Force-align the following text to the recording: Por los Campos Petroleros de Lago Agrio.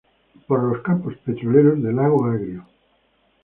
Por 0.47 0.63
los 0.63 0.81
Campos 0.81 1.13
Petroleros 1.23 1.79
de 1.83 1.93
Lago 1.93 2.25
Agrio. 2.25 2.65